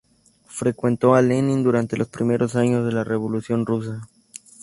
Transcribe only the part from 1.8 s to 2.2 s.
los